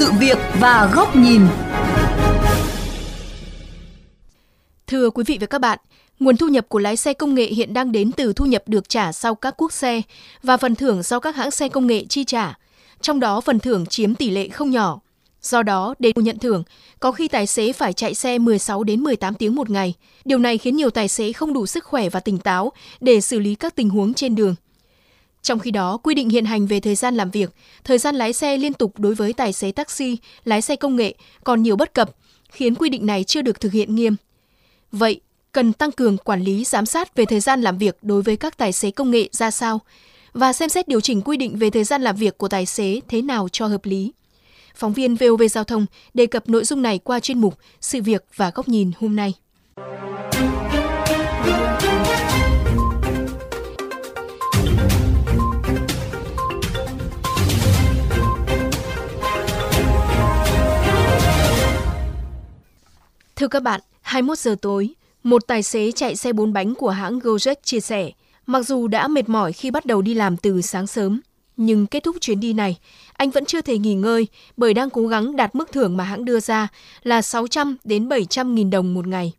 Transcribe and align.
sự 0.00 0.12
việc 0.20 0.38
và 0.60 0.90
góc 0.94 1.16
nhìn. 1.16 1.42
Thưa 4.86 5.10
quý 5.10 5.24
vị 5.26 5.38
và 5.40 5.46
các 5.46 5.60
bạn, 5.60 5.78
nguồn 6.20 6.36
thu 6.36 6.48
nhập 6.48 6.68
của 6.68 6.78
lái 6.78 6.96
xe 6.96 7.12
công 7.14 7.34
nghệ 7.34 7.46
hiện 7.46 7.74
đang 7.74 7.92
đến 7.92 8.12
từ 8.12 8.32
thu 8.32 8.46
nhập 8.46 8.62
được 8.66 8.88
trả 8.88 9.12
sau 9.12 9.34
các 9.34 9.54
quốc 9.56 9.72
xe 9.72 10.02
và 10.42 10.56
phần 10.56 10.74
thưởng 10.74 11.02
do 11.02 11.20
các 11.20 11.36
hãng 11.36 11.50
xe 11.50 11.68
công 11.68 11.86
nghệ 11.86 12.04
chi 12.08 12.24
trả. 12.24 12.58
Trong 13.00 13.20
đó 13.20 13.40
phần 13.40 13.58
thưởng 13.58 13.86
chiếm 13.86 14.14
tỷ 14.14 14.30
lệ 14.30 14.48
không 14.48 14.70
nhỏ. 14.70 15.00
Do 15.42 15.62
đó, 15.62 15.94
để 15.98 16.12
nhận 16.16 16.38
thưởng, 16.38 16.62
có 17.00 17.12
khi 17.12 17.28
tài 17.28 17.46
xế 17.46 17.72
phải 17.72 17.92
chạy 17.92 18.14
xe 18.14 18.38
16 18.38 18.84
đến 18.84 19.00
18 19.00 19.34
tiếng 19.34 19.54
một 19.54 19.70
ngày. 19.70 19.94
Điều 20.24 20.38
này 20.38 20.58
khiến 20.58 20.76
nhiều 20.76 20.90
tài 20.90 21.08
xế 21.08 21.32
không 21.32 21.52
đủ 21.52 21.66
sức 21.66 21.84
khỏe 21.84 22.08
và 22.08 22.20
tỉnh 22.20 22.38
táo 22.38 22.72
để 23.00 23.20
xử 23.20 23.38
lý 23.38 23.54
các 23.54 23.74
tình 23.76 23.90
huống 23.90 24.14
trên 24.14 24.34
đường. 24.34 24.54
Trong 25.42 25.58
khi 25.58 25.70
đó, 25.70 25.96
quy 25.96 26.14
định 26.14 26.28
hiện 26.28 26.44
hành 26.44 26.66
về 26.66 26.80
thời 26.80 26.94
gian 26.94 27.16
làm 27.16 27.30
việc, 27.30 27.50
thời 27.84 27.98
gian 27.98 28.16
lái 28.16 28.32
xe 28.32 28.56
liên 28.56 28.72
tục 28.72 28.98
đối 28.98 29.14
với 29.14 29.32
tài 29.32 29.52
xế 29.52 29.72
taxi, 29.72 30.16
lái 30.44 30.62
xe 30.62 30.76
công 30.76 30.96
nghệ 30.96 31.14
còn 31.44 31.62
nhiều 31.62 31.76
bất 31.76 31.94
cập, 31.94 32.10
khiến 32.50 32.74
quy 32.74 32.88
định 32.88 33.06
này 33.06 33.24
chưa 33.24 33.42
được 33.42 33.60
thực 33.60 33.72
hiện 33.72 33.94
nghiêm. 33.94 34.16
Vậy, 34.92 35.20
cần 35.52 35.72
tăng 35.72 35.92
cường 35.92 36.18
quản 36.18 36.42
lý 36.42 36.64
giám 36.64 36.86
sát 36.86 37.16
về 37.16 37.24
thời 37.24 37.40
gian 37.40 37.62
làm 37.62 37.78
việc 37.78 37.98
đối 38.02 38.22
với 38.22 38.36
các 38.36 38.58
tài 38.58 38.72
xế 38.72 38.90
công 38.90 39.10
nghệ 39.10 39.28
ra 39.32 39.50
sao 39.50 39.80
và 40.32 40.52
xem 40.52 40.68
xét 40.68 40.88
điều 40.88 41.00
chỉnh 41.00 41.22
quy 41.22 41.36
định 41.36 41.56
về 41.58 41.70
thời 41.70 41.84
gian 41.84 42.02
làm 42.02 42.16
việc 42.16 42.38
của 42.38 42.48
tài 42.48 42.66
xế 42.66 43.00
thế 43.08 43.22
nào 43.22 43.48
cho 43.52 43.66
hợp 43.66 43.84
lý. 43.84 44.12
Phóng 44.74 44.92
viên 44.92 45.14
VOV 45.14 45.42
Giao 45.50 45.64
thông 45.64 45.86
đề 46.14 46.26
cập 46.26 46.48
nội 46.48 46.64
dung 46.64 46.82
này 46.82 46.98
qua 46.98 47.20
chuyên 47.20 47.38
mục 47.38 47.58
Sự 47.80 48.02
việc 48.02 48.24
và 48.36 48.50
góc 48.54 48.68
nhìn 48.68 48.90
hôm 48.98 49.16
nay. 49.16 49.34
Thưa 63.40 63.48
các 63.48 63.62
bạn, 63.62 63.80
21 64.00 64.38
giờ 64.38 64.56
tối, 64.62 64.94
một 65.22 65.46
tài 65.46 65.62
xế 65.62 65.92
chạy 65.92 66.16
xe 66.16 66.32
bốn 66.32 66.52
bánh 66.52 66.74
của 66.74 66.90
hãng 66.90 67.18
Gojek 67.18 67.54
chia 67.62 67.80
sẻ, 67.80 68.10
mặc 68.46 68.62
dù 68.62 68.88
đã 68.88 69.08
mệt 69.08 69.28
mỏi 69.28 69.52
khi 69.52 69.70
bắt 69.70 69.86
đầu 69.86 70.02
đi 70.02 70.14
làm 70.14 70.36
từ 70.36 70.60
sáng 70.60 70.86
sớm, 70.86 71.20
nhưng 71.56 71.86
kết 71.86 72.02
thúc 72.02 72.16
chuyến 72.20 72.40
đi 72.40 72.52
này, 72.52 72.78
anh 73.12 73.30
vẫn 73.30 73.44
chưa 73.44 73.60
thể 73.60 73.78
nghỉ 73.78 73.94
ngơi 73.94 74.28
bởi 74.56 74.74
đang 74.74 74.90
cố 74.90 75.06
gắng 75.06 75.36
đạt 75.36 75.54
mức 75.54 75.72
thưởng 75.72 75.96
mà 75.96 76.04
hãng 76.04 76.24
đưa 76.24 76.40
ra 76.40 76.68
là 77.02 77.22
600 77.22 77.76
đến 77.84 78.08
700 78.08 78.54
nghìn 78.54 78.70
đồng 78.70 78.94
một 78.94 79.06
ngày. 79.06 79.32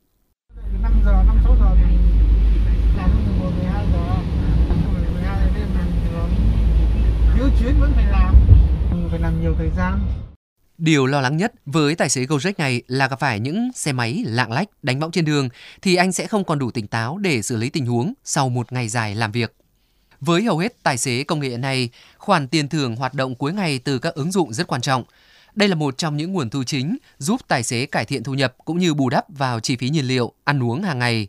5 0.84 0.92
giờ, 1.06 1.12
5, 1.28 1.38
6 1.44 1.56
giờ 1.60 1.76
thì 1.76 1.96
làm 2.98 3.10
đến 3.18 3.40
12 3.40 3.86
giờ, 3.94 4.16
12 5.14 5.40
giờ 5.40 5.52
đêm 5.56 5.68
làm 5.76 5.88
thiếu 7.38 7.50
chuyến 7.60 7.80
vẫn 7.80 7.92
phải 7.96 8.06
làm, 8.12 8.36
phải 9.12 9.20
làm 9.20 9.42
nhiều 9.42 9.54
thời 9.58 9.70
gian. 9.78 10.00
Điều 10.82 11.06
lo 11.06 11.22
lắng 11.22 11.38
nhất 11.38 11.54
với 11.66 11.96
tài 11.96 12.10
xế 12.10 12.26
Gojek 12.26 12.54
này 12.58 12.82
là 12.88 13.08
gặp 13.08 13.20
phải 13.20 13.40
những 13.40 13.70
xe 13.76 13.92
máy 13.92 14.24
lạng 14.26 14.52
lách 14.52 14.70
đánh 14.84 15.00
võng 15.00 15.12
trên 15.12 15.26
đường 15.26 15.50
thì 15.82 15.96
anh 15.96 16.12
sẽ 16.12 16.28
không 16.28 16.44
còn 16.44 16.60
đủ 16.60 16.72
tỉnh 16.72 16.88
táo 16.88 17.18
để 17.18 17.42
xử 17.42 17.58
lý 17.58 17.70
tình 17.70 17.86
huống 17.86 18.14
sau 18.24 18.50
một 18.50 18.74
ngày 18.74 18.88
dài 18.88 19.16
làm 19.16 19.32
việc. 19.32 19.56
Với 20.20 20.44
hầu 20.44 20.58
hết 20.58 20.84
tài 20.84 20.98
xế 20.98 21.24
công 21.24 21.40
nghệ 21.40 21.58
này, 21.58 21.90
khoản 22.18 22.48
tiền 22.48 22.68
thưởng 22.68 22.96
hoạt 22.96 23.14
động 23.14 23.36
cuối 23.36 23.54
ngày 23.54 23.80
từ 23.80 24.00
các 24.00 24.16
ứng 24.16 24.32
dụng 24.32 24.54
rất 24.54 24.68
quan 24.68 24.82
trọng. 24.82 25.04
Đây 25.56 25.70
là 25.70 25.76
một 25.76 25.98
trong 25.98 26.18
những 26.18 26.34
nguồn 26.34 26.50
thu 26.50 26.64
chính 26.64 26.98
giúp 27.18 27.42
tài 27.48 27.64
xế 27.64 27.86
cải 27.86 28.06
thiện 28.06 28.24
thu 28.24 28.34
nhập 28.34 28.56
cũng 28.66 28.80
như 28.80 28.94
bù 28.94 29.10
đắp 29.10 29.26
vào 29.30 29.60
chi 29.60 29.76
phí 29.76 29.90
nhiên 29.90 30.06
liệu, 30.06 30.34
ăn 30.44 30.64
uống 30.64 30.84
hàng 30.84 31.00
ngày. 31.00 31.28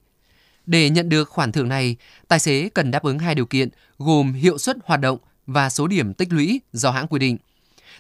Để 0.67 0.91
nhận 0.91 1.09
được 1.09 1.29
khoản 1.29 1.53
thưởng 1.53 1.69
này, 1.69 1.97
tài 2.29 2.39
xế 2.39 2.69
cần 2.75 2.91
đáp 2.91 3.03
ứng 3.03 3.19
hai 3.19 3.35
điều 3.35 3.47
kiện 3.47 3.69
gồm 3.99 4.33
hiệu 4.33 4.59
suất 4.59 4.77
hoạt 4.85 5.01
động 5.01 5.19
và 5.47 5.71
số 5.71 5.87
điểm 5.87 6.15
tích 6.15 6.33
lũy 6.33 6.61
do 6.73 6.91
hãng 6.91 7.07
quy 7.07 7.19
định– 7.19 7.37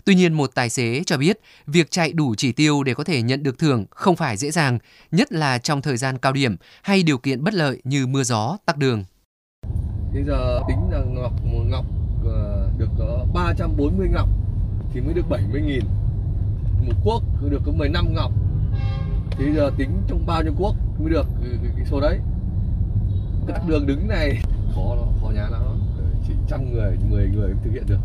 Tuy 0.04 0.14
nhiên, 0.14 0.32
một 0.32 0.50
tài 0.54 0.70
xế 0.70 1.02
cho 1.06 1.16
biết 1.16 1.40
việc 1.66 1.90
chạy 1.90 2.12
đủ 2.12 2.34
chỉ 2.34 2.52
tiêu 2.52 2.82
để 2.82 2.94
có 2.94 3.04
thể 3.04 3.22
nhận 3.22 3.42
được 3.42 3.58
thưởng 3.58 3.84
không 3.90 4.16
phải 4.16 4.36
dễ 4.36 4.50
dàng, 4.50 4.78
nhất 5.10 5.32
là 5.32 5.58
trong 5.58 5.82
thời 5.82 5.96
gian 5.96 6.18
cao 6.18 6.32
điểm 6.32 6.56
hay 6.82 7.02
điều 7.02 7.18
kiện 7.18 7.44
bất 7.44 7.54
lợi 7.54 7.80
như 7.84 8.06
mưa 8.06 8.22
gió, 8.22 8.56
tắc 8.66 8.76
đường. 8.76 9.04
Bây 10.14 10.22
giờ 10.22 10.60
tính 10.68 10.78
là 10.90 10.98
ngọc 11.04 11.32
ngọc 11.72 11.84
ờ, 12.24 12.68
được 12.78 12.88
có 12.98 13.26
340 13.34 14.08
ngọc 14.12 14.28
thì 14.92 15.00
mới 15.00 15.14
được 15.14 15.28
70 15.28 15.60
nghìn. 15.60 15.84
Một 16.86 16.94
cuốc 17.04 17.22
được 17.50 17.60
có 17.66 17.72
15 17.72 18.14
ngọc. 18.14 18.32
Thì 19.30 19.44
giờ 19.54 19.70
tính 19.76 19.90
trong 20.08 20.26
bao 20.26 20.42
nhiêu 20.42 20.52
cuốc 20.58 20.74
mới 20.98 21.10
được 21.10 21.26
cái, 21.42 21.50
cái, 21.76 21.86
số 21.90 22.00
đấy. 22.00 22.18
Cái 23.46 23.58
tắc 23.58 23.68
đường 23.68 23.86
đứng 23.86 24.08
này 24.08 24.42
khó 24.74 24.96
nó 24.96 25.06
khó 25.20 25.30
nhá 25.34 25.48
lắm. 25.50 25.62
Chỉ 26.26 26.32
trăm 26.48 26.72
người 26.72 26.96
10 27.10 27.28
người 27.28 27.52
thực 27.64 27.70
hiện 27.72 27.84
được 27.86 27.98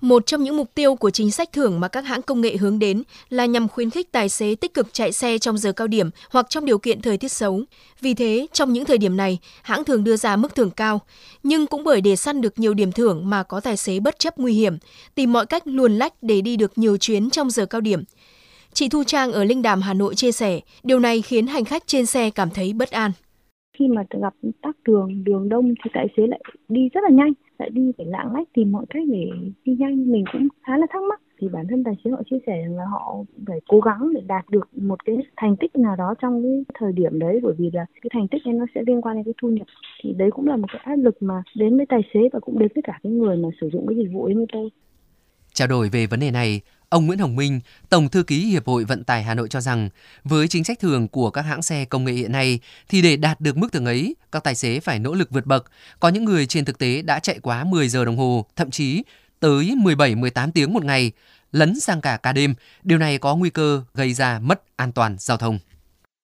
một 0.00 0.26
trong 0.26 0.42
những 0.42 0.56
mục 0.56 0.74
tiêu 0.74 0.94
của 0.94 1.10
chính 1.10 1.30
sách 1.30 1.52
thưởng 1.52 1.80
mà 1.80 1.88
các 1.88 2.04
hãng 2.04 2.22
công 2.22 2.40
nghệ 2.40 2.56
hướng 2.56 2.78
đến 2.78 3.02
là 3.28 3.46
nhằm 3.46 3.68
khuyến 3.68 3.90
khích 3.90 4.12
tài 4.12 4.28
xế 4.28 4.54
tích 4.54 4.74
cực 4.74 4.92
chạy 4.92 5.12
xe 5.12 5.38
trong 5.38 5.58
giờ 5.58 5.72
cao 5.72 5.86
điểm 5.86 6.10
hoặc 6.30 6.46
trong 6.48 6.64
điều 6.64 6.78
kiện 6.78 7.00
thời 7.00 7.18
tiết 7.18 7.28
xấu. 7.28 7.62
Vì 8.00 8.14
thế, 8.14 8.46
trong 8.52 8.72
những 8.72 8.84
thời 8.84 8.98
điểm 8.98 9.16
này, 9.16 9.38
hãng 9.62 9.84
thường 9.84 10.04
đưa 10.04 10.16
ra 10.16 10.36
mức 10.36 10.54
thưởng 10.54 10.70
cao, 10.70 11.00
nhưng 11.42 11.66
cũng 11.66 11.84
bởi 11.84 12.00
để 12.00 12.16
săn 12.16 12.40
được 12.40 12.58
nhiều 12.58 12.74
điểm 12.74 12.92
thưởng 12.92 13.30
mà 13.30 13.42
có 13.42 13.60
tài 13.60 13.76
xế 13.76 14.00
bất 14.00 14.18
chấp 14.18 14.38
nguy 14.38 14.52
hiểm, 14.52 14.78
tìm 15.14 15.32
mọi 15.32 15.46
cách 15.46 15.62
luồn 15.66 15.92
lách 15.92 16.22
để 16.22 16.40
đi 16.40 16.56
được 16.56 16.78
nhiều 16.78 16.96
chuyến 16.96 17.30
trong 17.30 17.50
giờ 17.50 17.66
cao 17.66 17.80
điểm. 17.80 18.02
Chị 18.72 18.88
Thu 18.88 19.04
Trang 19.04 19.32
ở 19.32 19.44
Linh 19.44 19.62
Đàm, 19.62 19.80
Hà 19.80 19.94
Nội 19.94 20.14
chia 20.14 20.32
sẻ, 20.32 20.60
điều 20.82 21.00
này 21.00 21.22
khiến 21.22 21.46
hành 21.46 21.64
khách 21.64 21.86
trên 21.86 22.06
xe 22.06 22.30
cảm 22.30 22.50
thấy 22.50 22.72
bất 22.72 22.90
an. 22.90 23.10
Khi 23.78 23.84
mà 23.88 24.02
gặp 24.22 24.34
tắc 24.62 24.76
đường, 24.84 25.24
đường 25.24 25.48
đông 25.48 25.74
thì 25.84 25.90
tài 25.94 26.06
xế 26.16 26.22
lại 26.26 26.40
đi 26.68 26.80
rất 26.94 27.00
là 27.02 27.10
nhanh 27.10 27.32
lại 27.60 27.70
đi 27.70 27.92
phải 27.96 28.06
lạng 28.06 28.34
lách 28.34 28.48
tìm 28.54 28.72
mọi 28.72 28.84
cách 28.90 29.02
để 29.08 29.30
đi 29.64 29.76
nhanh 29.78 30.12
mình 30.12 30.24
cũng 30.32 30.48
khá 30.62 30.78
là 30.78 30.86
thắc 30.90 31.02
mắc 31.02 31.20
thì 31.40 31.48
bản 31.48 31.66
thân 31.68 31.84
tài 31.84 31.94
xế 32.04 32.10
họ 32.10 32.22
chia 32.30 32.38
sẻ 32.46 32.62
rằng 32.62 32.76
là 32.76 32.84
họ 32.84 33.24
phải 33.46 33.60
cố 33.68 33.80
gắng 33.80 34.12
để 34.14 34.20
đạt 34.26 34.44
được 34.50 34.68
một 34.76 35.04
cái 35.04 35.16
thành 35.36 35.56
tích 35.56 35.76
nào 35.76 35.96
đó 35.96 36.14
trong 36.22 36.42
cái 36.42 36.64
thời 36.74 36.92
điểm 36.92 37.18
đấy 37.18 37.40
bởi 37.42 37.54
vì 37.58 37.70
là 37.72 37.86
cái 38.02 38.10
thành 38.12 38.28
tích 38.28 38.44
ấy 38.44 38.54
nó 38.54 38.66
sẽ 38.74 38.80
liên 38.86 39.02
quan 39.02 39.16
đến 39.16 39.24
cái 39.24 39.34
thu 39.42 39.48
nhập 39.48 39.66
thì 40.02 40.12
đấy 40.12 40.30
cũng 40.30 40.48
là 40.48 40.56
một 40.56 40.66
cái 40.72 40.80
áp 40.84 40.96
lực 40.96 41.16
mà 41.20 41.42
đến 41.56 41.76
với 41.76 41.86
tài 41.86 42.00
xế 42.14 42.20
và 42.32 42.40
cũng 42.40 42.58
đến 42.58 42.68
với 42.74 42.82
cả 42.82 42.98
cái 43.02 43.12
người 43.12 43.36
mà 43.36 43.48
sử 43.60 43.70
dụng 43.72 43.86
cái 43.86 43.96
dịch 43.96 44.08
vụ 44.12 44.24
ấy 44.24 44.34
như 44.34 44.46
tôi. 44.52 44.70
Trao 45.54 45.68
đổi 45.68 45.88
về 45.92 46.06
vấn 46.06 46.20
đề 46.20 46.30
này, 46.30 46.60
Ông 46.90 47.06
Nguyễn 47.06 47.18
Hồng 47.18 47.36
Minh, 47.36 47.60
Tổng 47.90 48.08
thư 48.08 48.22
ký 48.22 48.46
Hiệp 48.46 48.66
hội 48.66 48.84
Vận 48.84 49.04
tải 49.04 49.22
Hà 49.22 49.34
Nội 49.34 49.48
cho 49.48 49.60
rằng, 49.60 49.88
với 50.24 50.48
chính 50.48 50.64
sách 50.64 50.78
thường 50.80 51.08
của 51.08 51.30
các 51.30 51.42
hãng 51.42 51.62
xe 51.62 51.84
công 51.84 52.04
nghệ 52.04 52.12
hiện 52.12 52.32
nay 52.32 52.60
thì 52.88 53.02
để 53.02 53.16
đạt 53.16 53.40
được 53.40 53.56
mức 53.56 53.72
thưởng 53.72 53.84
ấy, 53.84 54.16
các 54.32 54.44
tài 54.44 54.54
xế 54.54 54.80
phải 54.80 54.98
nỗ 54.98 55.14
lực 55.14 55.30
vượt 55.30 55.46
bậc. 55.46 55.64
Có 56.00 56.08
những 56.08 56.24
người 56.24 56.46
trên 56.46 56.64
thực 56.64 56.78
tế 56.78 57.02
đã 57.02 57.18
chạy 57.18 57.38
quá 57.42 57.64
10 57.64 57.88
giờ 57.88 58.04
đồng 58.04 58.16
hồ, 58.16 58.46
thậm 58.56 58.70
chí 58.70 59.02
tới 59.40 59.74
17-18 59.84 60.50
tiếng 60.54 60.72
một 60.72 60.84
ngày, 60.84 61.12
lấn 61.52 61.80
sang 61.80 62.00
cả 62.00 62.18
ca 62.22 62.32
đêm. 62.32 62.54
Điều 62.82 62.98
này 62.98 63.18
có 63.18 63.36
nguy 63.36 63.50
cơ 63.50 63.82
gây 63.94 64.12
ra 64.12 64.38
mất 64.42 64.62
an 64.76 64.92
toàn 64.92 65.16
giao 65.18 65.36
thông. 65.36 65.58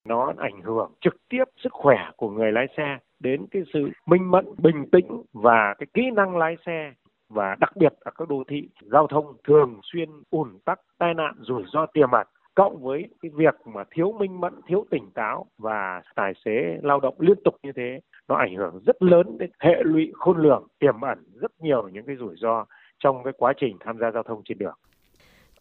Nó 0.09 0.33
ảnh 0.39 0.61
hưởng 0.65 0.93
trực 1.05 1.15
tiếp 1.29 1.45
sức 1.65 1.73
khỏe 1.73 1.99
của 2.17 2.31
người 2.31 2.53
lái 2.53 2.67
xe 2.77 2.99
đến 3.21 3.47
cái 3.51 3.63
sự 3.73 3.81
minh 4.07 4.31
mẫn, 4.31 4.45
bình 4.59 4.85
tĩnh 4.93 5.23
và 5.33 5.75
cái 5.79 5.87
kỹ 5.95 6.03
năng 6.17 6.37
lái 6.37 6.57
xe 6.67 6.93
và 7.29 7.57
đặc 7.61 7.77
biệt 7.77 7.93
ở 8.01 8.11
các 8.19 8.29
đô 8.29 8.43
thị 8.49 8.69
giao 8.81 9.07
thông 9.07 9.37
thường 9.45 9.81
xuyên 9.83 10.09
ùn 10.31 10.59
tắc, 10.65 10.81
tai 10.99 11.15
nạn 11.15 11.35
rủi 11.41 11.63
ro 11.73 11.87
tiềm 11.87 12.11
ẩn, 12.11 12.27
cộng 12.55 12.83
với 12.83 13.09
cái 13.23 13.31
việc 13.35 13.55
mà 13.65 13.85
thiếu 13.91 14.13
minh 14.13 14.41
mẫn, 14.41 14.55
thiếu 14.67 14.87
tỉnh 14.91 15.11
táo 15.15 15.47
và 15.59 16.03
tài 16.15 16.33
xế 16.45 16.79
lao 16.83 17.01
động 17.01 17.15
liên 17.19 17.39
tục 17.45 17.55
như 17.63 17.73
thế, 17.73 18.01
nó 18.29 18.35
ảnh 18.35 18.55
hưởng 18.55 18.81
rất 18.87 19.03
lớn 19.03 19.39
đến 19.39 19.51
hệ 19.61 19.75
lụy 19.83 20.13
khôn 20.15 20.39
lường, 20.39 20.67
tiềm 20.79 21.01
ẩn 21.01 21.25
rất 21.35 21.51
nhiều 21.61 21.89
những 21.89 22.07
cái 22.07 22.17
rủi 22.17 22.35
ro 22.37 22.67
trong 22.99 23.25
cái 23.25 23.33
quá 23.37 23.53
trình 23.57 23.77
tham 23.81 23.99
gia 23.99 24.11
giao 24.11 24.23
thông 24.23 24.43
trên 24.45 24.59
đường 24.59 24.75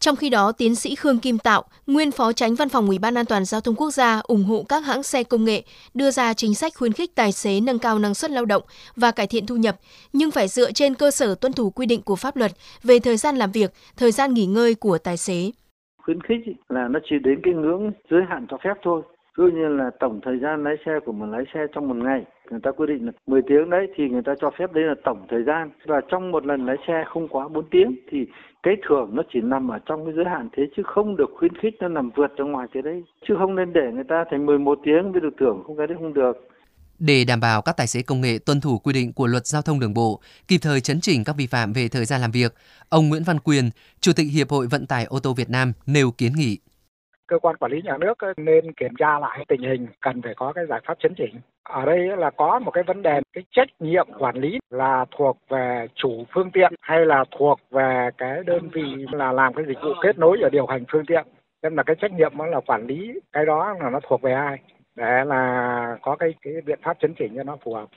trong 0.00 0.16
khi 0.16 0.30
đó, 0.30 0.52
tiến 0.52 0.74
sĩ 0.74 0.94
Khương 0.94 1.18
Kim 1.18 1.38
Tạo, 1.38 1.64
nguyên 1.86 2.10
phó 2.10 2.32
tránh 2.32 2.54
văn 2.54 2.68
phòng 2.68 2.86
Ủy 2.86 2.98
ban 2.98 3.14
An 3.14 3.26
toàn 3.26 3.44
giao 3.44 3.60
thông 3.60 3.74
quốc 3.74 3.90
gia 3.90 4.20
ủng 4.20 4.44
hộ 4.44 4.64
các 4.68 4.84
hãng 4.84 5.02
xe 5.02 5.24
công 5.24 5.44
nghệ 5.44 5.62
đưa 5.94 6.10
ra 6.10 6.34
chính 6.34 6.54
sách 6.54 6.72
khuyến 6.76 6.92
khích 6.92 7.14
tài 7.14 7.32
xế 7.32 7.60
nâng 7.60 7.78
cao 7.78 7.98
năng 7.98 8.14
suất 8.14 8.30
lao 8.30 8.44
động 8.44 8.62
và 8.96 9.10
cải 9.10 9.26
thiện 9.26 9.46
thu 9.46 9.56
nhập, 9.56 9.76
nhưng 10.12 10.30
phải 10.30 10.48
dựa 10.48 10.72
trên 10.72 10.94
cơ 10.94 11.10
sở 11.10 11.34
tuân 11.34 11.52
thủ 11.52 11.70
quy 11.70 11.86
định 11.86 12.02
của 12.02 12.16
pháp 12.16 12.36
luật 12.36 12.52
về 12.82 12.98
thời 12.98 13.16
gian 13.16 13.36
làm 13.36 13.52
việc, 13.52 13.70
thời 13.96 14.12
gian 14.12 14.34
nghỉ 14.34 14.46
ngơi 14.46 14.74
của 14.74 14.98
tài 14.98 15.16
xế. 15.16 15.50
Khuyến 16.02 16.22
khích 16.22 16.56
là 16.68 16.88
nó 16.88 17.00
chỉ 17.10 17.16
đến 17.24 17.40
cái 17.42 17.54
ngưỡng 17.54 17.92
giới 18.10 18.20
hạn 18.28 18.46
cho 18.50 18.56
phép 18.64 18.74
thôi. 18.82 19.02
Ví 19.38 19.44
như 19.44 19.68
là 19.68 19.90
tổng 20.00 20.20
thời 20.24 20.38
gian 20.42 20.64
lái 20.64 20.74
xe 20.86 20.92
của 21.06 21.12
một 21.12 21.26
lái 21.26 21.44
xe 21.54 21.60
trong 21.74 21.88
một 21.88 21.96
ngày 21.96 22.24
người 22.50 22.60
ta 22.62 22.70
quy 22.76 22.86
định 22.86 23.06
là 23.06 23.12
10 23.26 23.42
tiếng 23.48 23.70
đấy 23.70 23.86
thì 23.96 24.08
người 24.08 24.22
ta 24.22 24.34
cho 24.40 24.50
phép 24.58 24.72
đây 24.72 24.84
là 24.84 24.94
tổng 25.04 25.26
thời 25.30 25.42
gian. 25.42 25.70
Và 25.86 26.00
trong 26.10 26.30
một 26.32 26.46
lần 26.46 26.66
lái 26.66 26.76
xe 26.88 27.04
không 27.12 27.28
quá 27.28 27.48
4 27.48 27.64
tiếng 27.70 27.96
thì 28.10 28.18
cái 28.62 28.74
thưởng 28.88 29.10
nó 29.12 29.22
chỉ 29.32 29.40
nằm 29.40 29.68
ở 29.68 29.78
trong 29.86 30.04
cái 30.04 30.14
giới 30.16 30.24
hạn 30.24 30.48
thế 30.56 30.62
chứ 30.76 30.82
không 30.86 31.16
được 31.16 31.30
khuyến 31.38 31.58
khích 31.62 31.74
nó 31.80 31.88
nằm 31.88 32.10
vượt 32.16 32.36
ra 32.36 32.44
ngoài 32.44 32.66
cái 32.72 32.82
đấy. 32.82 33.02
Chứ 33.28 33.34
không 33.38 33.54
nên 33.54 33.72
để 33.72 33.92
người 33.94 34.04
ta 34.08 34.24
thành 34.30 34.46
11 34.46 34.78
tiếng 34.84 35.12
mới 35.12 35.20
được 35.20 35.34
thưởng 35.40 35.62
không 35.66 35.76
cái 35.76 35.86
đấy 35.86 35.96
không 36.00 36.14
được. 36.14 36.48
Để 36.98 37.24
đảm 37.24 37.40
bảo 37.40 37.62
các 37.62 37.76
tài 37.76 37.86
xế 37.86 38.02
công 38.02 38.20
nghệ 38.20 38.38
tuân 38.46 38.60
thủ 38.60 38.78
quy 38.78 38.92
định 38.92 39.12
của 39.12 39.26
luật 39.26 39.46
giao 39.46 39.62
thông 39.62 39.80
đường 39.80 39.94
bộ, 39.94 40.20
kịp 40.48 40.58
thời 40.62 40.80
chấn 40.80 41.00
chỉnh 41.00 41.24
các 41.24 41.36
vi 41.38 41.46
phạm 41.46 41.72
về 41.72 41.88
thời 41.88 42.04
gian 42.04 42.20
làm 42.20 42.30
việc, 42.30 42.54
ông 42.88 43.08
Nguyễn 43.08 43.22
Văn 43.26 43.38
Quyền, 43.38 43.70
Chủ 44.00 44.12
tịch 44.16 44.26
Hiệp 44.32 44.50
hội 44.50 44.66
Vận 44.66 44.86
tải 44.86 45.04
ô 45.04 45.18
tô 45.18 45.34
Việt 45.34 45.50
Nam 45.50 45.72
nêu 45.86 46.10
kiến 46.10 46.32
nghị 46.36 46.58
cơ 47.28 47.38
quan 47.38 47.56
quản 47.56 47.72
lý 47.72 47.82
nhà 47.82 47.96
nước 47.98 48.18
nên 48.36 48.72
kiểm 48.72 48.96
tra 48.98 49.18
lại 49.18 49.44
tình 49.48 49.62
hình, 49.62 49.86
cần 50.00 50.22
phải 50.22 50.34
có 50.34 50.52
cái 50.52 50.66
giải 50.66 50.80
pháp 50.84 50.98
chấn 50.98 51.14
chỉnh. 51.14 51.40
Ở 51.62 51.84
đây 51.84 51.98
là 51.98 52.30
có 52.30 52.58
một 52.58 52.70
cái 52.70 52.84
vấn 52.84 53.02
đề, 53.02 53.20
cái 53.32 53.44
trách 53.50 53.68
nhiệm 53.80 54.08
quản 54.18 54.36
lý 54.36 54.58
là 54.70 55.04
thuộc 55.16 55.38
về 55.48 55.86
chủ 55.94 56.24
phương 56.34 56.50
tiện 56.50 56.72
hay 56.80 57.06
là 57.06 57.24
thuộc 57.38 57.60
về 57.70 58.10
cái 58.18 58.42
đơn 58.46 58.68
vị 58.68 59.06
là 59.12 59.32
làm 59.32 59.54
cái 59.54 59.64
dịch 59.68 59.78
vụ 59.82 59.90
kết 60.02 60.18
nối 60.18 60.38
và 60.42 60.48
điều 60.48 60.66
hành 60.66 60.84
phương 60.92 61.06
tiện? 61.06 61.26
Nên 61.62 61.74
là 61.74 61.82
cái 61.82 61.96
trách 61.96 62.12
nhiệm 62.12 62.36
đó 62.38 62.46
là 62.46 62.60
quản 62.60 62.86
lý 62.86 63.20
cái 63.32 63.46
đó 63.46 63.74
là 63.80 63.90
nó 63.90 64.00
thuộc 64.08 64.22
về 64.22 64.32
ai? 64.32 64.58
Để 64.96 65.24
là 65.24 65.98
có 66.02 66.16
cái 66.16 66.34
cái 66.42 66.52
biện 66.66 66.78
pháp 66.82 66.96
chấn 67.00 67.14
chỉnh 67.14 67.32
cho 67.36 67.42
nó 67.42 67.56
phù 67.64 67.74
hợp. 67.74 67.88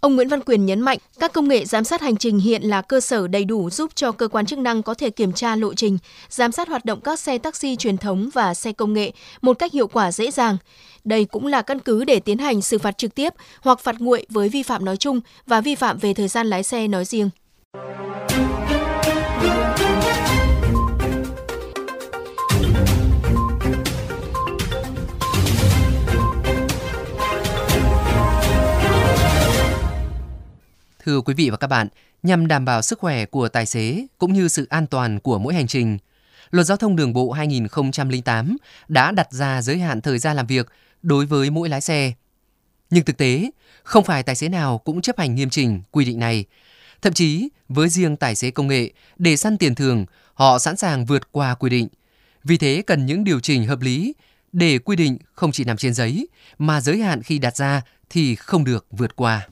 Ông 0.00 0.16
Nguyễn 0.16 0.28
Văn 0.28 0.40
Quyền 0.40 0.66
nhấn 0.66 0.80
mạnh, 0.80 0.98
các 1.18 1.32
công 1.32 1.48
nghệ 1.48 1.64
giám 1.64 1.84
sát 1.84 2.00
hành 2.00 2.16
trình 2.16 2.38
hiện 2.38 2.62
là 2.62 2.82
cơ 2.82 3.00
sở 3.00 3.28
đầy 3.28 3.44
đủ 3.44 3.70
giúp 3.70 3.90
cho 3.94 4.12
cơ 4.12 4.28
quan 4.28 4.46
chức 4.46 4.58
năng 4.58 4.82
có 4.82 4.94
thể 4.94 5.10
kiểm 5.10 5.32
tra 5.32 5.56
lộ 5.56 5.74
trình, 5.74 5.98
giám 6.28 6.52
sát 6.52 6.68
hoạt 6.68 6.84
động 6.84 7.00
các 7.00 7.20
xe 7.20 7.38
taxi 7.38 7.76
truyền 7.76 7.96
thống 7.96 8.30
và 8.34 8.54
xe 8.54 8.72
công 8.72 8.92
nghệ 8.92 9.12
một 9.40 9.58
cách 9.58 9.72
hiệu 9.72 9.86
quả 9.86 10.12
dễ 10.12 10.30
dàng. 10.30 10.56
Đây 11.04 11.24
cũng 11.24 11.46
là 11.46 11.62
căn 11.62 11.78
cứ 11.78 12.04
để 12.04 12.20
tiến 12.20 12.38
hành 12.38 12.62
xử 12.62 12.78
phạt 12.78 12.98
trực 12.98 13.14
tiếp 13.14 13.34
hoặc 13.60 13.80
phạt 13.80 13.96
nguội 13.98 14.26
với 14.28 14.48
vi 14.48 14.62
phạm 14.62 14.84
nói 14.84 14.96
chung 14.96 15.20
và 15.46 15.60
vi 15.60 15.74
phạm 15.74 15.98
về 15.98 16.14
thời 16.14 16.28
gian 16.28 16.46
lái 16.46 16.62
xe 16.62 16.88
nói 16.88 17.04
riêng. 17.04 17.30
Thưa 31.10 31.20
quý 31.20 31.34
vị 31.34 31.50
và 31.50 31.56
các 31.56 31.66
bạn, 31.66 31.88
nhằm 32.22 32.46
đảm 32.46 32.64
bảo 32.64 32.82
sức 32.82 32.98
khỏe 32.98 33.26
của 33.26 33.48
tài 33.48 33.66
xế 33.66 34.06
cũng 34.18 34.32
như 34.32 34.48
sự 34.48 34.66
an 34.70 34.86
toàn 34.86 35.20
của 35.20 35.38
mỗi 35.38 35.54
hành 35.54 35.66
trình, 35.66 35.98
Luật 36.50 36.66
Giao 36.66 36.76
thông 36.76 36.96
Đường 36.96 37.12
bộ 37.12 37.32
2008 37.32 38.56
đã 38.88 39.12
đặt 39.12 39.32
ra 39.32 39.62
giới 39.62 39.78
hạn 39.78 40.00
thời 40.00 40.18
gian 40.18 40.36
làm 40.36 40.46
việc 40.46 40.68
đối 41.02 41.26
với 41.26 41.50
mỗi 41.50 41.68
lái 41.68 41.80
xe. 41.80 42.12
Nhưng 42.90 43.04
thực 43.04 43.16
tế, 43.16 43.50
không 43.82 44.04
phải 44.04 44.22
tài 44.22 44.34
xế 44.34 44.48
nào 44.48 44.78
cũng 44.78 45.00
chấp 45.00 45.18
hành 45.18 45.34
nghiêm 45.34 45.50
chỉnh 45.50 45.82
quy 45.90 46.04
định 46.04 46.18
này. 46.18 46.44
Thậm 47.02 47.12
chí, 47.12 47.48
với 47.68 47.88
riêng 47.88 48.16
tài 48.16 48.34
xế 48.34 48.50
công 48.50 48.68
nghệ, 48.68 48.90
để 49.18 49.36
săn 49.36 49.58
tiền 49.58 49.74
thưởng, 49.74 50.06
họ 50.34 50.58
sẵn 50.58 50.76
sàng 50.76 51.06
vượt 51.06 51.32
qua 51.32 51.54
quy 51.54 51.70
định. 51.70 51.88
Vì 52.44 52.56
thế 52.58 52.82
cần 52.86 53.06
những 53.06 53.24
điều 53.24 53.40
chỉnh 53.40 53.66
hợp 53.66 53.80
lý 53.80 54.14
để 54.52 54.78
quy 54.78 54.96
định 54.96 55.18
không 55.32 55.52
chỉ 55.52 55.64
nằm 55.64 55.76
trên 55.76 55.94
giấy, 55.94 56.28
mà 56.58 56.80
giới 56.80 56.98
hạn 56.98 57.22
khi 57.22 57.38
đặt 57.38 57.56
ra 57.56 57.82
thì 58.10 58.34
không 58.34 58.64
được 58.64 58.86
vượt 58.90 59.16
qua. 59.16 59.46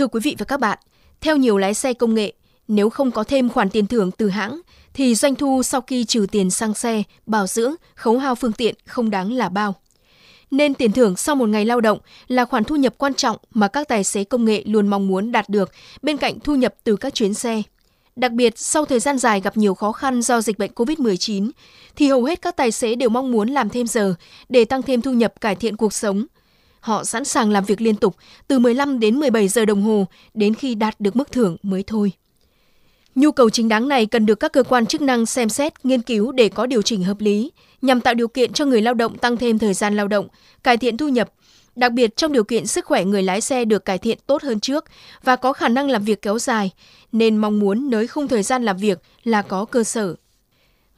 Thưa 0.00 0.06
quý 0.06 0.20
vị 0.22 0.36
và 0.38 0.44
các 0.44 0.60
bạn, 0.60 0.78
theo 1.20 1.36
nhiều 1.36 1.58
lái 1.58 1.74
xe 1.74 1.92
công 1.92 2.14
nghệ, 2.14 2.32
nếu 2.68 2.90
không 2.90 3.10
có 3.10 3.24
thêm 3.24 3.48
khoản 3.48 3.70
tiền 3.70 3.86
thưởng 3.86 4.10
từ 4.10 4.28
hãng, 4.28 4.60
thì 4.94 5.14
doanh 5.14 5.34
thu 5.34 5.62
sau 5.62 5.80
khi 5.80 6.04
trừ 6.04 6.26
tiền 6.32 6.50
xăng 6.50 6.74
xe, 6.74 7.02
bảo 7.26 7.46
dưỡng, 7.46 7.74
khấu 7.94 8.18
hao 8.18 8.34
phương 8.34 8.52
tiện 8.52 8.74
không 8.86 9.10
đáng 9.10 9.32
là 9.32 9.48
bao. 9.48 9.74
Nên 10.50 10.74
tiền 10.74 10.92
thưởng 10.92 11.16
sau 11.16 11.34
một 11.34 11.48
ngày 11.48 11.64
lao 11.64 11.80
động 11.80 11.98
là 12.28 12.44
khoản 12.44 12.64
thu 12.64 12.76
nhập 12.76 12.94
quan 12.98 13.14
trọng 13.14 13.36
mà 13.50 13.68
các 13.68 13.88
tài 13.88 14.04
xế 14.04 14.24
công 14.24 14.44
nghệ 14.44 14.62
luôn 14.66 14.88
mong 14.88 15.06
muốn 15.08 15.32
đạt 15.32 15.48
được 15.48 15.70
bên 16.02 16.16
cạnh 16.16 16.40
thu 16.40 16.54
nhập 16.54 16.74
từ 16.84 16.96
các 16.96 17.14
chuyến 17.14 17.34
xe. 17.34 17.62
Đặc 18.16 18.32
biệt, 18.32 18.58
sau 18.58 18.84
thời 18.84 19.00
gian 19.00 19.18
dài 19.18 19.40
gặp 19.40 19.56
nhiều 19.56 19.74
khó 19.74 19.92
khăn 19.92 20.22
do 20.22 20.40
dịch 20.40 20.58
bệnh 20.58 20.72
COVID-19, 20.72 21.50
thì 21.96 22.08
hầu 22.08 22.24
hết 22.24 22.42
các 22.42 22.56
tài 22.56 22.70
xế 22.70 22.94
đều 22.94 23.08
mong 23.08 23.32
muốn 23.32 23.48
làm 23.48 23.70
thêm 23.70 23.86
giờ 23.86 24.14
để 24.48 24.64
tăng 24.64 24.82
thêm 24.82 25.02
thu 25.02 25.12
nhập 25.12 25.40
cải 25.40 25.54
thiện 25.54 25.76
cuộc 25.76 25.92
sống– 25.92 26.26
Họ 26.80 27.04
sẵn 27.04 27.24
sàng 27.24 27.50
làm 27.50 27.64
việc 27.64 27.80
liên 27.80 27.96
tục 27.96 28.16
từ 28.48 28.58
15 28.58 29.00
đến 29.00 29.16
17 29.16 29.48
giờ 29.48 29.64
đồng 29.64 29.82
hồ 29.82 30.06
đến 30.34 30.54
khi 30.54 30.74
đạt 30.74 31.00
được 31.00 31.16
mức 31.16 31.32
thưởng 31.32 31.56
mới 31.62 31.82
thôi. 31.86 32.12
Nhu 33.14 33.32
cầu 33.32 33.50
chính 33.50 33.68
đáng 33.68 33.88
này 33.88 34.06
cần 34.06 34.26
được 34.26 34.40
các 34.40 34.52
cơ 34.52 34.62
quan 34.62 34.86
chức 34.86 35.00
năng 35.00 35.26
xem 35.26 35.48
xét, 35.48 35.84
nghiên 35.84 36.02
cứu 36.02 36.32
để 36.32 36.48
có 36.48 36.66
điều 36.66 36.82
chỉnh 36.82 37.02
hợp 37.04 37.20
lý, 37.20 37.52
nhằm 37.82 38.00
tạo 38.00 38.14
điều 38.14 38.28
kiện 38.28 38.52
cho 38.52 38.64
người 38.64 38.82
lao 38.82 38.94
động 38.94 39.18
tăng 39.18 39.36
thêm 39.36 39.58
thời 39.58 39.74
gian 39.74 39.96
lao 39.96 40.08
động, 40.08 40.28
cải 40.62 40.76
thiện 40.76 40.96
thu 40.96 41.08
nhập, 41.08 41.30
đặc 41.76 41.92
biệt 41.92 42.16
trong 42.16 42.32
điều 42.32 42.44
kiện 42.44 42.66
sức 42.66 42.84
khỏe 42.84 43.04
người 43.04 43.22
lái 43.22 43.40
xe 43.40 43.64
được 43.64 43.84
cải 43.84 43.98
thiện 43.98 44.18
tốt 44.26 44.42
hơn 44.42 44.60
trước 44.60 44.84
và 45.22 45.36
có 45.36 45.52
khả 45.52 45.68
năng 45.68 45.90
làm 45.90 46.04
việc 46.04 46.22
kéo 46.22 46.38
dài, 46.38 46.70
nên 47.12 47.36
mong 47.36 47.60
muốn 47.60 47.90
nới 47.90 48.06
khung 48.06 48.28
thời 48.28 48.42
gian 48.42 48.64
làm 48.64 48.76
việc 48.76 48.98
là 49.24 49.42
có 49.42 49.64
cơ 49.64 49.84
sở. 49.84 50.14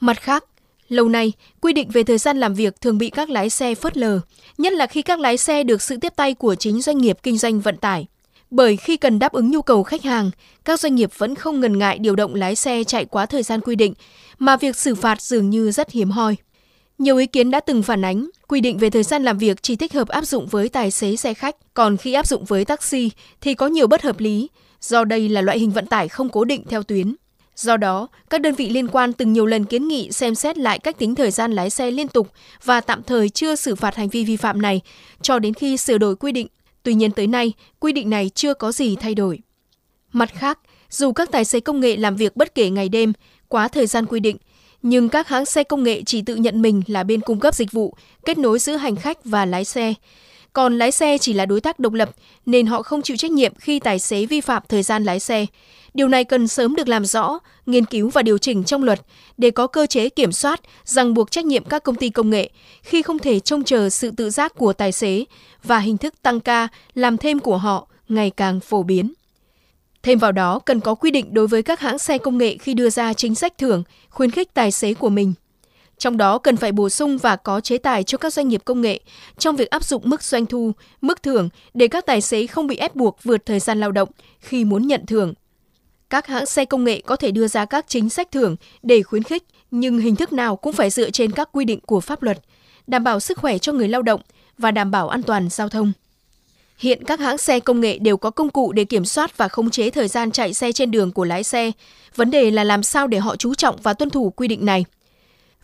Mặt 0.00 0.20
khác, 0.20 0.44
Lâu 0.92 1.08
nay, 1.08 1.32
quy 1.60 1.72
định 1.72 1.88
về 1.90 2.02
thời 2.02 2.18
gian 2.18 2.40
làm 2.40 2.54
việc 2.54 2.80
thường 2.80 2.98
bị 2.98 3.10
các 3.10 3.30
lái 3.30 3.50
xe 3.50 3.74
phớt 3.74 3.96
lờ, 3.96 4.20
nhất 4.58 4.72
là 4.72 4.86
khi 4.86 5.02
các 5.02 5.20
lái 5.20 5.36
xe 5.36 5.64
được 5.64 5.82
sự 5.82 5.96
tiếp 5.96 6.12
tay 6.16 6.34
của 6.34 6.54
chính 6.54 6.82
doanh 6.82 6.98
nghiệp 6.98 7.18
kinh 7.22 7.38
doanh 7.38 7.60
vận 7.60 7.76
tải. 7.76 8.06
Bởi 8.50 8.76
khi 8.76 8.96
cần 8.96 9.18
đáp 9.18 9.32
ứng 9.32 9.50
nhu 9.50 9.62
cầu 9.62 9.82
khách 9.82 10.02
hàng, 10.02 10.30
các 10.64 10.80
doanh 10.80 10.94
nghiệp 10.94 11.10
vẫn 11.18 11.34
không 11.34 11.60
ngần 11.60 11.78
ngại 11.78 11.98
điều 11.98 12.16
động 12.16 12.34
lái 12.34 12.56
xe 12.56 12.84
chạy 12.84 13.04
quá 13.04 13.26
thời 13.26 13.42
gian 13.42 13.60
quy 13.60 13.76
định, 13.76 13.94
mà 14.38 14.56
việc 14.56 14.76
xử 14.76 14.94
phạt 14.94 15.22
dường 15.22 15.50
như 15.50 15.70
rất 15.70 15.90
hiếm 15.90 16.10
hoi. 16.10 16.36
Nhiều 16.98 17.16
ý 17.16 17.26
kiến 17.26 17.50
đã 17.50 17.60
từng 17.60 17.82
phản 17.82 18.04
ánh, 18.04 18.30
quy 18.48 18.60
định 18.60 18.78
về 18.78 18.90
thời 18.90 19.02
gian 19.02 19.22
làm 19.22 19.38
việc 19.38 19.62
chỉ 19.62 19.76
thích 19.76 19.92
hợp 19.92 20.08
áp 20.08 20.26
dụng 20.26 20.46
với 20.46 20.68
tài 20.68 20.90
xế 20.90 21.16
xe 21.16 21.34
khách, 21.34 21.56
còn 21.74 21.96
khi 21.96 22.12
áp 22.12 22.26
dụng 22.26 22.44
với 22.44 22.64
taxi 22.64 23.10
thì 23.40 23.54
có 23.54 23.66
nhiều 23.66 23.86
bất 23.86 24.02
hợp 24.02 24.20
lý, 24.20 24.48
do 24.80 25.04
đây 25.04 25.28
là 25.28 25.40
loại 25.40 25.58
hình 25.58 25.70
vận 25.70 25.86
tải 25.86 26.08
không 26.08 26.28
cố 26.28 26.44
định 26.44 26.64
theo 26.68 26.82
tuyến. 26.82 27.14
Do 27.62 27.76
đó, 27.76 28.08
các 28.30 28.40
đơn 28.40 28.54
vị 28.54 28.68
liên 28.68 28.88
quan 28.88 29.12
từng 29.12 29.32
nhiều 29.32 29.46
lần 29.46 29.64
kiến 29.64 29.88
nghị 29.88 30.12
xem 30.12 30.34
xét 30.34 30.58
lại 30.58 30.78
cách 30.78 30.98
tính 30.98 31.14
thời 31.14 31.30
gian 31.30 31.52
lái 31.52 31.70
xe 31.70 31.90
liên 31.90 32.08
tục 32.08 32.28
và 32.64 32.80
tạm 32.80 33.02
thời 33.02 33.28
chưa 33.28 33.54
xử 33.54 33.74
phạt 33.74 33.96
hành 33.96 34.08
vi 34.08 34.24
vi 34.24 34.36
phạm 34.36 34.62
này 34.62 34.80
cho 35.22 35.38
đến 35.38 35.54
khi 35.54 35.76
sửa 35.76 35.98
đổi 35.98 36.16
quy 36.16 36.32
định. 36.32 36.46
Tuy 36.82 36.94
nhiên 36.94 37.10
tới 37.10 37.26
nay, 37.26 37.52
quy 37.80 37.92
định 37.92 38.10
này 38.10 38.30
chưa 38.34 38.54
có 38.54 38.72
gì 38.72 38.96
thay 38.96 39.14
đổi. 39.14 39.38
Mặt 40.12 40.30
khác, 40.34 40.58
dù 40.90 41.12
các 41.12 41.30
tài 41.30 41.44
xế 41.44 41.60
công 41.60 41.80
nghệ 41.80 41.96
làm 41.96 42.16
việc 42.16 42.36
bất 42.36 42.54
kể 42.54 42.70
ngày 42.70 42.88
đêm, 42.88 43.12
quá 43.48 43.68
thời 43.68 43.86
gian 43.86 44.06
quy 44.06 44.20
định, 44.20 44.36
nhưng 44.82 45.08
các 45.08 45.28
hãng 45.28 45.46
xe 45.46 45.64
công 45.64 45.82
nghệ 45.82 46.02
chỉ 46.06 46.22
tự 46.22 46.36
nhận 46.36 46.62
mình 46.62 46.82
là 46.86 47.02
bên 47.02 47.20
cung 47.20 47.40
cấp 47.40 47.54
dịch 47.54 47.72
vụ, 47.72 47.94
kết 48.24 48.38
nối 48.38 48.58
giữa 48.58 48.76
hành 48.76 48.96
khách 48.96 49.24
và 49.24 49.46
lái 49.46 49.64
xe. 49.64 49.94
Còn 50.52 50.78
lái 50.78 50.92
xe 50.92 51.18
chỉ 51.18 51.32
là 51.32 51.46
đối 51.46 51.60
tác 51.60 51.78
độc 51.78 51.92
lập 51.92 52.10
nên 52.46 52.66
họ 52.66 52.82
không 52.82 53.02
chịu 53.02 53.16
trách 53.16 53.30
nhiệm 53.30 53.54
khi 53.54 53.78
tài 53.78 53.98
xế 53.98 54.26
vi 54.26 54.40
phạm 54.40 54.62
thời 54.68 54.82
gian 54.82 55.04
lái 55.04 55.20
xe. 55.20 55.46
Điều 55.94 56.08
này 56.08 56.24
cần 56.24 56.48
sớm 56.48 56.74
được 56.74 56.88
làm 56.88 57.04
rõ, 57.04 57.38
nghiên 57.66 57.84
cứu 57.84 58.10
và 58.10 58.22
điều 58.22 58.38
chỉnh 58.38 58.64
trong 58.64 58.82
luật 58.82 59.00
để 59.36 59.50
có 59.50 59.66
cơ 59.66 59.86
chế 59.86 60.08
kiểm 60.08 60.32
soát, 60.32 60.60
ràng 60.84 61.14
buộc 61.14 61.30
trách 61.30 61.44
nhiệm 61.44 61.64
các 61.64 61.82
công 61.82 61.96
ty 61.96 62.10
công 62.10 62.30
nghệ 62.30 62.50
khi 62.82 63.02
không 63.02 63.18
thể 63.18 63.40
trông 63.40 63.64
chờ 63.64 63.90
sự 63.90 64.10
tự 64.10 64.30
giác 64.30 64.54
của 64.54 64.72
tài 64.72 64.92
xế 64.92 65.24
và 65.64 65.78
hình 65.78 65.98
thức 65.98 66.14
tăng 66.22 66.40
ca 66.40 66.68
làm 66.94 67.16
thêm 67.16 67.38
của 67.38 67.56
họ 67.56 67.88
ngày 68.08 68.30
càng 68.30 68.60
phổ 68.60 68.82
biến. 68.82 69.12
Thêm 70.02 70.18
vào 70.18 70.32
đó, 70.32 70.58
cần 70.58 70.80
có 70.80 70.94
quy 70.94 71.10
định 71.10 71.34
đối 71.34 71.46
với 71.46 71.62
các 71.62 71.80
hãng 71.80 71.98
xe 71.98 72.18
công 72.18 72.38
nghệ 72.38 72.56
khi 72.56 72.74
đưa 72.74 72.90
ra 72.90 73.12
chính 73.12 73.34
sách 73.34 73.58
thưởng, 73.58 73.82
khuyến 74.10 74.30
khích 74.30 74.54
tài 74.54 74.70
xế 74.70 74.94
của 74.94 75.08
mình. 75.08 75.32
Trong 76.02 76.16
đó 76.16 76.38
cần 76.38 76.56
phải 76.56 76.72
bổ 76.72 76.88
sung 76.88 77.18
và 77.18 77.36
có 77.36 77.60
chế 77.60 77.78
tài 77.78 78.04
cho 78.04 78.18
các 78.18 78.32
doanh 78.32 78.48
nghiệp 78.48 78.62
công 78.64 78.80
nghệ 78.80 79.00
trong 79.38 79.56
việc 79.56 79.70
áp 79.70 79.84
dụng 79.84 80.02
mức 80.04 80.22
doanh 80.22 80.46
thu, 80.46 80.72
mức 81.00 81.22
thưởng 81.22 81.48
để 81.74 81.88
các 81.88 82.06
tài 82.06 82.20
xế 82.20 82.46
không 82.46 82.66
bị 82.66 82.76
ép 82.76 82.96
buộc 82.96 83.18
vượt 83.24 83.46
thời 83.46 83.60
gian 83.60 83.80
lao 83.80 83.92
động 83.92 84.08
khi 84.38 84.64
muốn 84.64 84.86
nhận 84.86 85.06
thưởng. 85.06 85.34
Các 86.10 86.26
hãng 86.26 86.46
xe 86.46 86.64
công 86.64 86.84
nghệ 86.84 87.00
có 87.06 87.16
thể 87.16 87.30
đưa 87.30 87.48
ra 87.48 87.64
các 87.64 87.84
chính 87.88 88.08
sách 88.08 88.30
thưởng 88.30 88.56
để 88.82 89.02
khuyến 89.02 89.22
khích, 89.22 89.42
nhưng 89.70 89.98
hình 89.98 90.16
thức 90.16 90.32
nào 90.32 90.56
cũng 90.56 90.72
phải 90.72 90.90
dựa 90.90 91.10
trên 91.10 91.32
các 91.32 91.48
quy 91.52 91.64
định 91.64 91.80
của 91.80 92.00
pháp 92.00 92.22
luật, 92.22 92.38
đảm 92.86 93.04
bảo 93.04 93.20
sức 93.20 93.38
khỏe 93.38 93.58
cho 93.58 93.72
người 93.72 93.88
lao 93.88 94.02
động 94.02 94.20
và 94.58 94.70
đảm 94.70 94.90
bảo 94.90 95.08
an 95.08 95.22
toàn 95.22 95.48
giao 95.50 95.68
thông. 95.68 95.92
Hiện 96.78 97.04
các 97.04 97.20
hãng 97.20 97.38
xe 97.38 97.60
công 97.60 97.80
nghệ 97.80 97.98
đều 97.98 98.16
có 98.16 98.30
công 98.30 98.48
cụ 98.48 98.72
để 98.72 98.84
kiểm 98.84 99.04
soát 99.04 99.38
và 99.38 99.48
khống 99.48 99.70
chế 99.70 99.90
thời 99.90 100.08
gian 100.08 100.30
chạy 100.30 100.54
xe 100.54 100.72
trên 100.72 100.90
đường 100.90 101.12
của 101.12 101.24
lái 101.24 101.44
xe. 101.44 101.72
Vấn 102.16 102.30
đề 102.30 102.50
là 102.50 102.64
làm 102.64 102.82
sao 102.82 103.06
để 103.06 103.18
họ 103.18 103.36
chú 103.36 103.54
trọng 103.54 103.76
và 103.82 103.92
tuân 103.92 104.10
thủ 104.10 104.30
quy 104.30 104.48
định 104.48 104.66
này. 104.66 104.84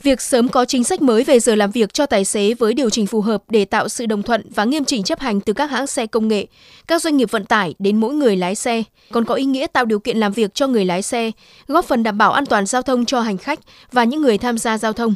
Việc 0.02 0.20
sớm 0.20 0.48
có 0.48 0.64
chính 0.64 0.84
sách 0.84 1.02
mới 1.02 1.24
về 1.24 1.40
giờ 1.40 1.54
làm 1.54 1.70
việc 1.70 1.94
cho 1.94 2.06
tài 2.06 2.24
xế 2.24 2.54
với 2.54 2.74
điều 2.74 2.90
chỉnh 2.90 3.06
phù 3.06 3.20
hợp 3.20 3.42
để 3.48 3.64
tạo 3.64 3.88
sự 3.88 4.06
đồng 4.06 4.22
thuận 4.22 4.42
và 4.54 4.64
nghiêm 4.64 4.84
chỉnh 4.84 5.02
chấp 5.02 5.20
hành 5.20 5.40
từ 5.40 5.52
các 5.52 5.70
hãng 5.70 5.86
xe 5.86 6.06
công 6.06 6.28
nghệ, 6.28 6.46
các 6.86 7.02
doanh 7.02 7.16
nghiệp 7.16 7.30
vận 7.30 7.44
tải 7.44 7.74
đến 7.78 8.00
mỗi 8.00 8.14
người 8.14 8.36
lái 8.36 8.54
xe, 8.54 8.82
còn 9.12 9.24
có 9.24 9.34
ý 9.34 9.44
nghĩa 9.44 9.66
tạo 9.66 9.84
điều 9.84 9.98
kiện 9.98 10.16
làm 10.18 10.32
việc 10.32 10.54
cho 10.54 10.66
người 10.66 10.84
lái 10.84 11.02
xe, 11.02 11.30
góp 11.68 11.84
phần 11.84 12.02
đảm 12.02 12.18
bảo 12.18 12.32
an 12.32 12.46
toàn 12.46 12.66
giao 12.66 12.82
thông 12.82 13.04
cho 13.04 13.20
hành 13.20 13.38
khách 13.38 13.58
và 13.92 14.04
những 14.04 14.22
người 14.22 14.38
tham 14.38 14.58
gia 14.58 14.78
giao 14.78 14.92
thông. 14.92 15.14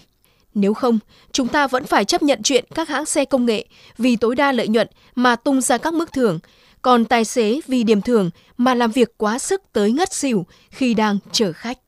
Nếu 0.55 0.75
không, 0.75 0.99
chúng 1.33 1.49
ta 1.49 1.67
vẫn 1.67 1.85
phải 1.85 2.05
chấp 2.05 2.23
nhận 2.23 2.43
chuyện 2.43 2.65
các 2.75 2.89
hãng 2.89 3.07
xe 3.07 3.25
công 3.25 3.47
nghệ 3.47 3.67
vì 3.99 4.17
tối 4.17 4.35
đa 4.35 4.53
lợi 4.53 4.69
nhuận 4.69 4.89
mà 5.15 5.37
tung 5.37 5.61
ra 5.61 5.79
các 5.79 5.95
mức 5.95 6.13
thưởng, 6.13 6.39
còn 6.83 7.05
tài 7.05 7.25
xế 7.25 7.61
vì 7.67 7.83
điểm 7.83 8.03
thưởng 8.03 8.31
mà 8.57 8.75
làm 8.75 8.91
việc 8.91 9.15
quá 9.17 9.39
sức 9.39 9.63
tới 9.73 9.93
ngất 9.93 10.13
xỉu 10.13 10.47
khi 10.71 10.95
đang 10.95 11.19
chở 11.33 11.53
khách. 11.53 11.79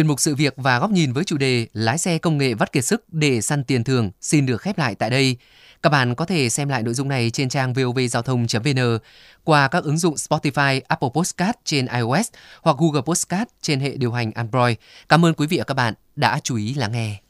Chuyên 0.00 0.06
mục 0.06 0.20
sự 0.20 0.34
việc 0.34 0.54
và 0.56 0.78
góc 0.78 0.90
nhìn 0.90 1.12
với 1.12 1.24
chủ 1.24 1.36
đề 1.36 1.66
lái 1.72 1.98
xe 1.98 2.18
công 2.18 2.38
nghệ 2.38 2.54
vắt 2.54 2.72
kiệt 2.72 2.84
sức 2.84 3.04
để 3.12 3.40
săn 3.40 3.64
tiền 3.64 3.84
thường 3.84 4.10
xin 4.20 4.46
được 4.46 4.62
khép 4.62 4.78
lại 4.78 4.94
tại 4.94 5.10
đây. 5.10 5.36
Các 5.82 5.90
bạn 5.90 6.14
có 6.14 6.24
thể 6.24 6.48
xem 6.48 6.68
lại 6.68 6.82
nội 6.82 6.94
dung 6.94 7.08
này 7.08 7.30
trên 7.30 7.48
trang 7.48 7.72
vovgiao 7.72 8.22
thông.vn 8.22 8.98
qua 9.44 9.68
các 9.68 9.84
ứng 9.84 9.98
dụng 9.98 10.14
Spotify, 10.14 10.80
Apple 10.88 11.08
Podcast 11.14 11.56
trên 11.64 11.86
iOS 11.86 12.28
hoặc 12.62 12.76
Google 12.78 13.02
Podcast 13.02 13.48
trên 13.62 13.80
hệ 13.80 13.96
điều 13.96 14.12
hành 14.12 14.32
Android. 14.32 14.76
Cảm 15.08 15.24
ơn 15.24 15.34
quý 15.34 15.46
vị 15.46 15.58
và 15.58 15.64
các 15.64 15.74
bạn 15.74 15.94
đã 16.16 16.40
chú 16.42 16.56
ý 16.56 16.74
lắng 16.74 16.92
nghe. 16.92 17.29